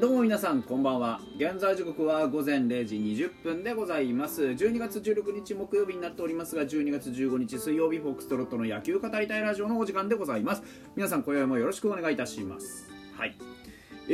[0.00, 1.20] どうも皆さんこんばんは。
[1.36, 4.42] 現在時刻は午前0時20分でございます。
[4.44, 10.62] 12月16日木曜日になっておりますが12月15日水曜日フォックストロットの野球語りたいラジオのお時間でございます。
[10.96, 12.90] 皆さん今宵もよろしくお願いいたします。
[13.14, 13.36] はい。
[14.08, 14.12] え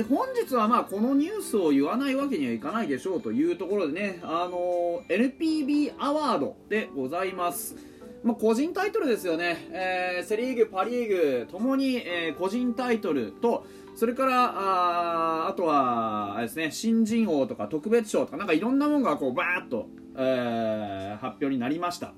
[0.00, 7.91] ー、本日はまあこのニュースを言わないわけにはいかないでしょうというところでねあの NPB アワードでございます。
[8.22, 11.08] まあ、個人タイトルですよね、えー、セ・リーグ、パ・リー
[11.42, 22.14] グともに、えー、個人タイトルとそれからああとはあれです、ね、新人王とか特別賞とかなんかいろんなものがこうバーッと、えー、発表になりました。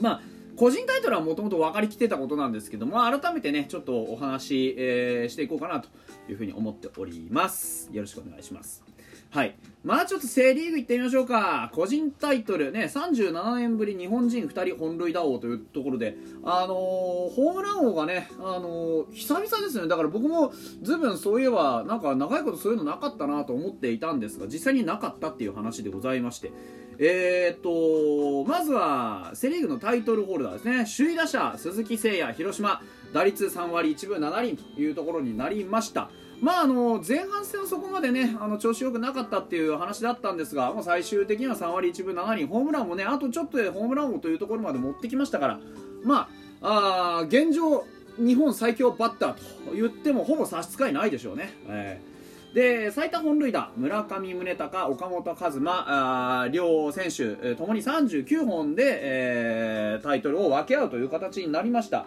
[0.00, 0.20] まあ
[0.56, 5.88] 個人タイトルはもともと分かりきってたことなんですけども改めてねちょっとお話し、えー、していこうかなと
[6.28, 7.90] いうふうに思っております。
[7.92, 8.87] よろしくお願いします。
[9.30, 9.54] はい。
[9.84, 11.70] まあちょっとセ・リーグ行ってみましょうか。
[11.74, 19.86] 個人タイトルね、37年ぶり日本人2人本塁打王というところで、あのー、ホームラン王がね、あのー、久々ですね。
[19.86, 26.50] だから僕もずいぶんそういえば、なんか長いことそういうのなかったなと思っていたんですが、実際になかったっていう話でございまして。
[26.98, 30.84] えー、っと、まずは、セ・リーグのタイトルホルダーですね。
[30.96, 36.10] 首位打者、鈴木誠也、広島、打率3割1分7厘というところになりました。
[36.40, 45.60] まあ、あの前半戦はそこまでねあの調子よくなかったっていう話だったんですが、まあ、最終的には3割1分7厘ホームランもねあとちょっとでホームラン王というところまで持ってきましたから
[46.04, 46.28] ま
[46.60, 47.84] ああ現状
[48.18, 51.52] 日本最強バッターと言ってもほぼ差し支えないでしょうね。
[51.68, 52.18] えー
[52.54, 62.06] で最多本塁打村上宗隆、岡本和真あ両選手ともに39本で、えー、タイトルを分け合うという形になりました、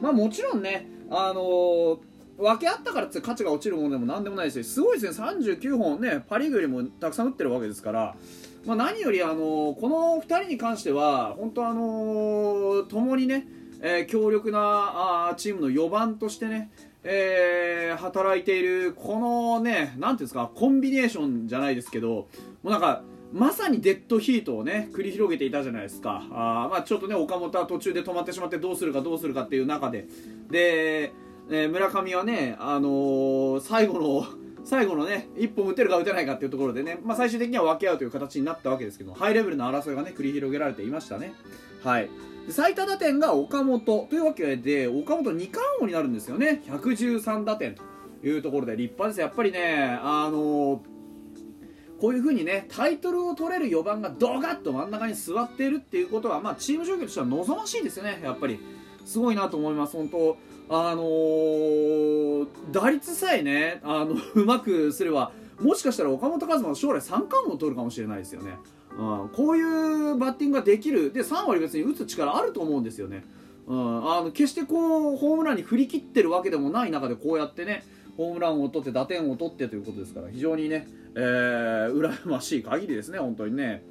[0.00, 1.98] まあ、もちろんね、あのー
[2.38, 5.26] 分け合ったからって価値が落ちるものでも何でもないですしすごいですね。
[5.26, 8.16] 39本ねパ・リーグよりもたくさん打ってるわけですから、
[8.64, 9.34] まあ、何よりあの
[9.78, 13.46] この2人に関しては本当あの共にね、
[13.80, 16.70] えー、強力なあチームの4番としてね
[17.04, 22.28] えー、働いているこのね何ていうんですかコンビネーションじゃないですけども
[22.64, 23.02] うなんか
[23.32, 26.22] まさにデッドヒートをね繰り広げていたじゃないですか。
[26.30, 30.06] あまあちょっとね岡本は途中で止まってしまってどうするかどうするかっていう中で。
[30.50, 31.12] で
[31.54, 34.26] えー、村上はね、あのー、最後の
[34.64, 41.34] 最後のね1本打てるか打てないかっていうところでね、まあ、最終的には分け合うという形になったわけですけどハイレベルな争いがね繰り広げられていましたね。
[41.84, 42.08] はい。
[42.48, 46.62] 最多打点が岡本というわけで岡本2冠王になるんですよね。
[46.66, 47.82] 113打点と
[48.26, 49.20] いうところで立派です。
[49.20, 50.78] やっぱりねあのー、
[52.00, 58.20] こういう風にねタイトルを取れる4番がドガッと真ん中に座っているっていうことは、まあ、チーム状況としては望ましいですよね。
[58.22, 58.58] やっぱり。
[59.04, 60.36] すごいなと思います本当。
[60.68, 68.56] あのー、打率さえねあの うまくすればもしかしたら岡本和真将来三冠王を取るかもしれないですよね、
[68.98, 69.62] うん、こうい
[70.12, 71.12] うバッティングができる。
[71.12, 73.24] で3割別に打つ力あると思うんですよね、
[73.66, 77.84] うん、あの決してこうホームランに振り切ってるわけでもない中でこうやってね
[78.16, 83.84] ホームランを取って打点を取ってということですから非常にね、えー、羨ましい限りですね本当にね。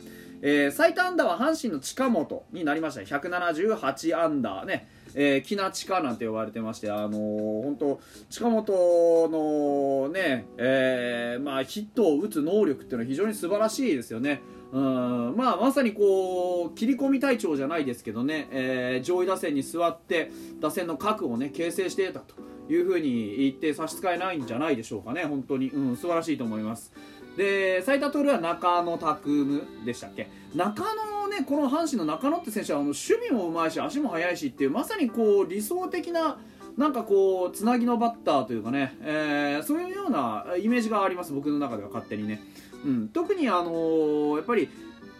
[0.43, 3.05] えー、最多安打は阪神の近本になりましたね。
[3.07, 4.89] 178安打ね。
[5.15, 7.99] えー、キナチカなんて呼ばれてまして、あのー、本当
[8.29, 14.41] 近本のね、えー、まあ、ヒットを打つ能力っていうのは非常に素晴らしいですよね。
[14.71, 22.35] うんまあ、まさにこう切り込み隊長じゃないですけどね、えー、上位打線に座って打線の核をね形成していたと
[22.71, 26.93] いうふうに言って差し支えないんじゃないでしょうかね、本当に、うん、素晴らしいと思います。
[27.35, 30.29] で最多盗塁は中野拓夢でしたっけ？
[30.55, 32.97] 中野ねこの阪神の中野って選手はあの守
[33.29, 36.37] 備もうまいし足も速いしっていうまさにこう理想的な
[36.77, 42.41] なんかこうつなぎのバッターというかね、えー、そういうようなイメージがあります僕の中では勝手にね、
[42.85, 44.69] うん、特にあのー、やっぱり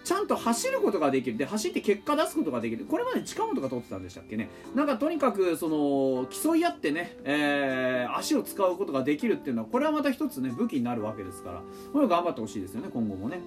[0.03, 1.38] ちゃんと走ることができる。
[1.38, 2.85] で走って結果出すことができる。
[2.85, 4.50] これまで近本が取ってたんでしたっけね。
[4.73, 11.62] なんかとにかくその競い合ってね、えー、足を使うことができるっていうのはこれはまた一つね武器になるわけですから
[11.94, 13.39] これを頑張ってほしいですよね今後もね。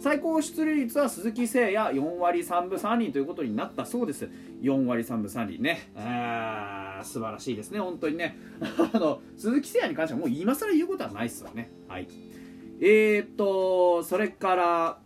[0.00, 4.30] 最高出塁率は鈴木誠也4割3分3厘ということになったそうです。
[4.62, 5.90] 4割3分3厘ね。
[5.94, 7.80] あ素晴らしいですね。
[7.80, 8.34] 本当にね。
[8.94, 11.70] あの鈴木誠也に関してはもう今更言うことはないですよね。
[11.86, 12.08] はい。
[12.80, 14.98] えー、っとそれから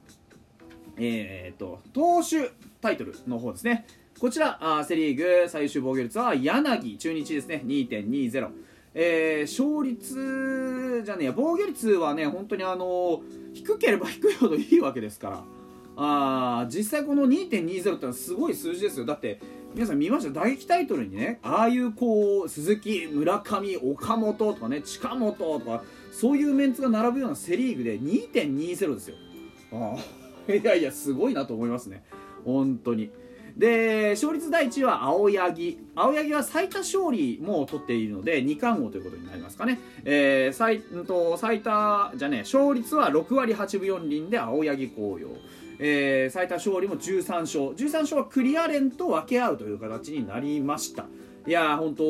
[0.97, 3.87] えー、っと投手タイトルの方ですね。
[4.21, 7.65] こちらあセ・リーグ最終防御率は柳中日ですね。
[7.67, 8.49] 2.20
[8.97, 11.35] えー、勝率じゃねえや。
[11.37, 13.23] 防御率はね本当にあの
[13.55, 15.45] 低ければ低いほどいいわけですから。
[15.97, 19.07] あ実際この2.20ってのはすごい数字ですよ。
[19.07, 19.41] だって
[19.75, 20.41] 皆さん見ました？
[20.41, 29.17] 打撃タイトルにねああいうこう鈴木村上岡本とかね近本とかそういうメンツが並ぶようなセ・リーグで2.20ですよ。
[29.73, 29.97] あ
[30.53, 32.05] いやいやすごいなと思いますね。
[32.45, 33.11] 本当に。
[33.57, 35.79] で勝率第1位は青柳。
[35.95, 45.29] 青柳は最多勝利も取っているので2冠王ということになりますかね、えー、最と最多じゃね勝率は6割8分4厘で青柳紅葉。
[45.79, 47.61] えー、最多勝利も13勝。
[47.71, 51.07] 13勝はクリアレンと分け合うという形になりました。
[51.47, 52.05] いやー本当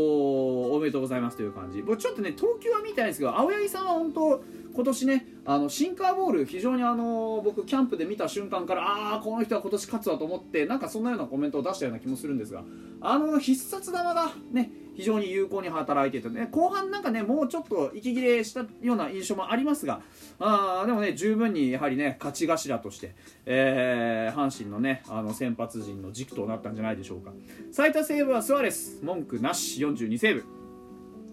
[0.75, 1.83] おめでとうございますという感じ。
[1.83, 4.43] 僕ちょっとね投球は見たいんですけど青柳さんは本当
[4.75, 12.65] 今年ねあのシンカーボール非常にあの僕キャンプで見た瞬間からああこの人は今年勝つわと思ってなんかそんなようなコメントを出したような気もするんですが
[13.01, 20.01] あの必殺玉がね非常に有効に働いていてね後半なんかねもうちょっと息切れしたような印象もありますが
[20.41, 23.15] あでもね十分にやはりね勝ち頭として、
[23.47, 27.33] えー、阪神のねあの先発陣の軸となったんじゃないでしょうか。
[27.73, 30.45] 最多セーブはスアレス文句なし42セーブ、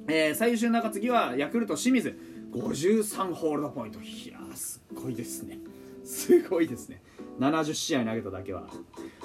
[0.07, 2.30] えー、最優秀中継ぎはヤクルト清水。
[2.51, 3.99] 53ホールドポイント。
[3.99, 5.59] いやすごいですね。
[6.03, 7.01] すごいですね。
[7.39, 8.63] 70試合投げただけは。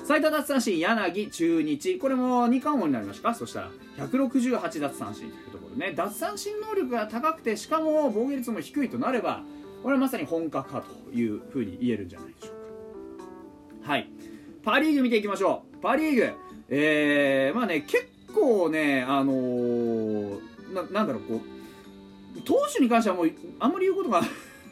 [0.05, 1.99] 最多奪三振柳中日。
[1.99, 3.31] これも2冠王になりました。
[3.31, 5.93] かそしたら168奪三振というところね。
[5.93, 9.43] 奪三振能力が高くてしかも防御率も低いとなれば
[9.83, 12.53] これはまさに本格派というふうに言えるんじゃないでしょ
[13.83, 13.93] うか。
[13.93, 14.09] はい。
[14.63, 15.79] パ・リーグ見ていきましょう。
[15.79, 16.33] パ・リーグ。
[16.69, 20.41] えー、まあね結構ねあのー、
[20.75, 21.56] ななんだろうこう
[22.45, 24.23] 投手に関してはもうあんまり言うことが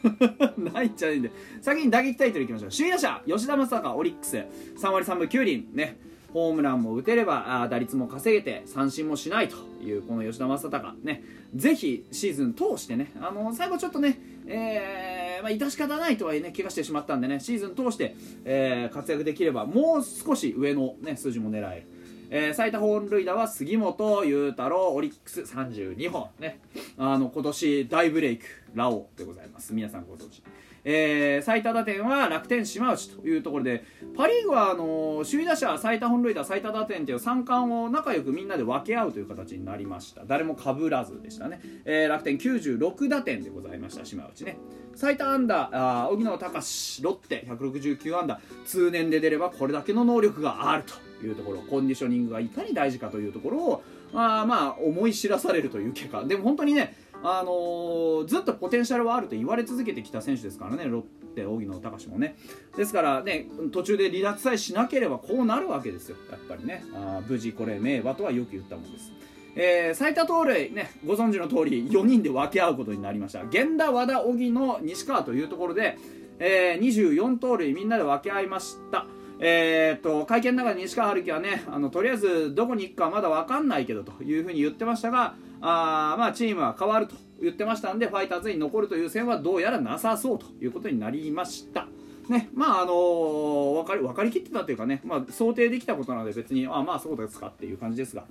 [0.57, 1.31] ないんじゃないんで
[1.61, 2.69] 先に打撃タイトルいきましょう。
[2.69, 4.37] 首位打者吉田正尚オリックス。
[4.77, 5.67] 3割3分9厘。
[5.73, 5.97] ね。
[6.33, 10.93] ホームランも打てればあ打率も稼げて三振もしないというこの吉田正尚。
[11.03, 11.23] ね。
[11.55, 21.94] ぜひシーズン通してねあの最後ちょっとね、えーまあ、致し方ないとはいえね怪我してしまったんでねシーズン通して、えー、活躍できればもう少し上の、ね、数字も狙える。
[22.29, 26.59] えー、最多本塁打は杉本裕太郎オリックス32本ね。
[26.97, 29.73] あの今年大ブレイクラオウでございます。
[29.73, 30.41] 皆さんご存知。
[30.87, 33.83] えー、最多打点は楽天島内というところで
[34.15, 40.23] パ・リーグはあの首位打者最多本塁打最多打点という三冠を仲良くみんなで分け合うという形になりました。
[40.25, 44.57] 誰もかぶらずでしたね、えー、楽天96打点でございました島内ね。
[44.95, 48.39] 最多安打荻野隆ロッテ169安打。
[48.65, 50.93] 通年で出ればこれだけの能力があると。
[51.25, 53.83] いうところコンディショニングがいかに大事かというところを
[54.13, 56.23] まあまあ思い知らされるという結果。
[56.23, 61.01] でも本当にねあのー、ずっとポテンシャルはあると言われ続けてきた選手ですからねロッ
[61.35, 62.37] テ荻野隆もね。
[62.77, 66.17] ですからね途中で離脱さえしなければこうなるわけですよ。
[66.31, 66.83] やっぱりね。
[66.93, 69.11] あ無事これ名馬とはよく言ったもんです。
[69.55, 73.43] えー、最多盗塁、ね、ご存知の通り4人で分け合うことになりました。
[73.43, 75.97] 源田、和田、荻野、西川というところで、
[76.39, 79.07] えー、24盗塁みんなで分け合いました。
[79.39, 91.87] えー、と会見の中で西川春樹はねあのとりあえずどこに行くかまだ分かんないけどというふうに言ってましたがあ、まあ、チームは変わると言ってましたんでファイターズに残るという線はどうやらなさそうということになりました。
[92.29, 98.23] ね、まああのー、分かり分かりきってたというかね、まあ、想定できたことなので別にあまあそうですかっていう感じですが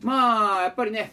[0.00, 1.12] まあやっぱりね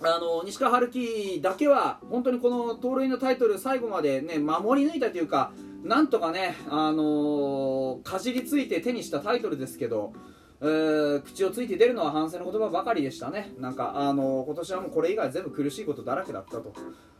[0.00, 5.50] あの西川春樹だけは本当にこの盗塁のタイトル最後までね守り抜いたというか
[5.84, 10.14] なんとかね、あのー、かじりついて手にしたタイトルですけど、
[10.62, 16.72] えー、口をついて出るのは反省の言葉ばかりでしたね、なんか、あのー、今年はもうこれ以外全部苦しいことだらけだったと、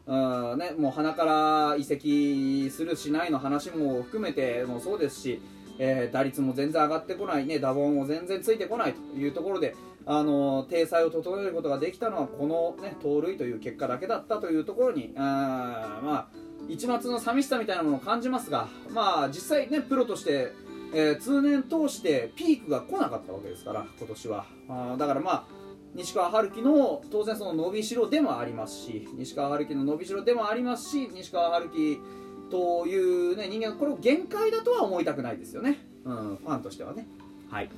[0.07, 5.43] うんね、もう鼻から移籍するしないの話も含めてもそうですし、
[5.79, 20.53] えー、打率も全然上がってこない、ね、打棒も全然ついてこないというところで、あの体裁を整えることができたのはこの、ね、盗塁という結果だけだったというところに、あまあ一抹の寂しさみたいなものを感じますが、まあ、実際ねプロとして、
[20.93, 24.47] えー、通年通してピークが来なかったわけですから今年は。
[24.69, 25.45] あだからまあ
[25.95, 32.01] 西川春樹の当然その伸びしろでもありますし西川春樹の伸びしろでもありますし西川春樹
[32.51, 37.07] という、ね、人間これを限界だとは思いたくないですよね、うん、ファンとしてはね。
[37.51, 37.71] はい。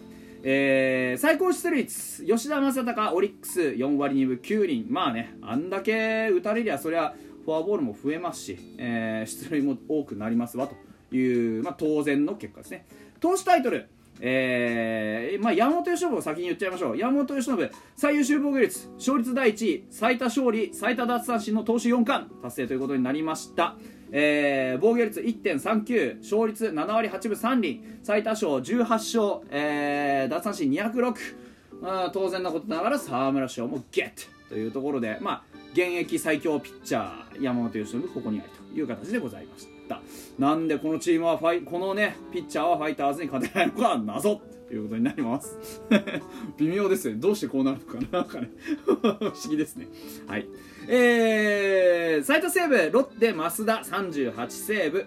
[0.43, 4.87] えー、最高出塁率吉田正尚オリックス4割2分9厘。
[4.89, 7.15] まあねあんだけ打たれりゃそりゃ
[7.47, 12.85] フォアボールも増えますし、えー、出塁も多くなりますわという、まあ、当然の結果ですね。
[13.21, 13.89] 投手タイトル
[14.19, 16.97] えーまあ、山本由伸を先に言っちゃいましょう。
[16.97, 23.77] 山本由伸最優秀防御率勝率第1位最多勝利最多奪三振の投手4冠達成ということになりました、
[24.11, 31.37] えー、防御率1.39勝率7割8分3厘最多勝18勝、えー、奪三振206、
[31.81, 35.43] まあ、当然なことながら沢村賞もゲットというところで、まあ、
[35.73, 40.01] 現役最強ピッチャー山本由伸ここにありという形でございました。
[40.39, 45.81] なんでこのチームはファイこのねピッチャーはファイターズに勝てないのか謎ということになります。
[46.59, 47.17] 微妙ですね。
[47.17, 48.23] どうしてこうなるのかな。
[48.23, 48.51] んかね
[48.85, 49.87] 不思議ですね。
[50.27, 50.47] はい。
[50.89, 55.07] えー、最多セーブロッテ増田38セーブ。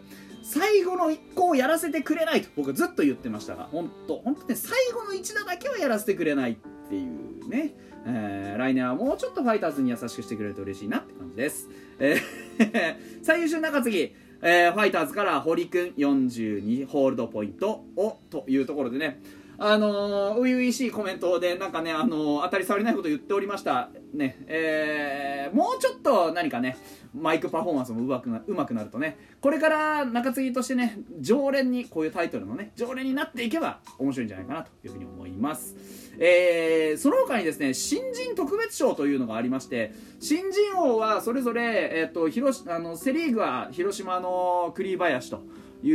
[0.50, 6.56] 最後の1個をやらせてくれないと僕はずっと言ってましたが本当本当ね最後の1打だけはやらせてくれないっ
[6.90, 7.76] ていうね、
[8.08, 19.22] えー来年はもうちょっとファイターズに優しくしてくれると嬉しいなって感じです、えー 最優秀中継ぎえーファイターズから堀君42ホールドポイントをというところでね
[19.62, 23.90] あの、初々しいコメントでなんかね、あの当たり障りないこと言っておりました。
[24.14, 26.78] ね、えーもうちょっと何かね
[27.14, 29.18] マイクパフォーマンスもうまくなうまくなるとね。
[29.42, 35.76] これから中継ぎとしてね常連にこういうタイトルのね常連になっていけば面白いんじゃないかなというふうに思います、
[36.20, 45.42] えーその他にですね新人特別賞というのがありまして新人王はそれぞれ、えっと広あのセ・リーグは広島の栗林と
[45.84, 45.92] い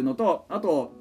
[0.00, 0.92] うのとあと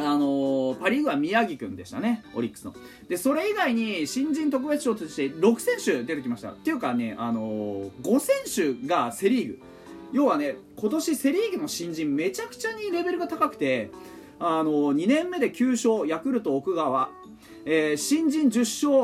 [0.00, 2.74] あのーパ・リーグは宮城君でしたね、オリックスの。
[3.08, 6.50] で、それ以外に新人特別賞として6選手出てきました。
[6.50, 9.58] っていうかね、あのー5選手がセ・リーグ。
[10.12, 13.90] 要はね、今年セ・リーグの新人めちゃくちゃにレベルが高くて、
[14.38, 17.10] あのー2年目で9勝、ヤクルト奥川、
[17.64, 18.60] えー新人10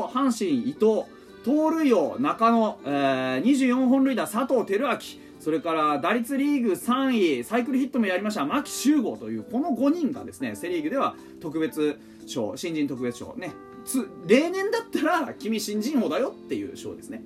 [0.07, 1.03] 勝、阪神伊藤、
[1.43, 13.53] 盗塁王中野、えー24本塁打佐藤輝明、それから打率リーグ3位サイクルヒットもやりました牧秀悟というこの5人がですねセ・リーグでは特別賞新人特別賞ね
[14.25, 17.21] 例年だったら君新人王だよっていう賞ですね。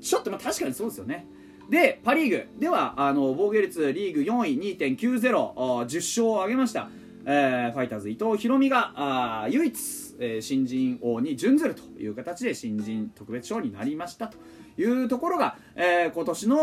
[0.00, 1.26] ちょっとまあ確かにそうですよね。
[1.68, 6.88] でパ・リーグではあの防御率リーグ4位2.9010勝を挙げました、
[7.26, 9.76] えーファイターズ伊藤大海があ唯一、
[10.18, 14.36] えー新人王に準ずるという形で新人特別賞になりましたと
[14.78, 16.60] いうところが、えー今年の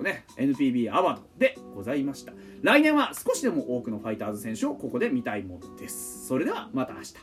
[0.00, 2.32] ね、NPB アワードでございました。
[2.62, 6.26] 来年は少しでも多くのファイターズ選手をここで見たいものです。
[6.26, 7.14] それではまた明日。